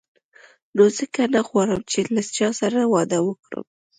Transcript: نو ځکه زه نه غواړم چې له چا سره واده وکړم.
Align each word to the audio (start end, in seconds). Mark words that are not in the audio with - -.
نو 0.75 0.83
ځکه 0.97 1.21
زه 1.25 1.31
نه 1.33 1.41
غواړم 1.47 1.81
چې 1.91 1.99
له 2.15 2.21
چا 2.37 2.47
سره 2.61 2.79
واده 2.93 3.19
وکړم. 3.23 3.65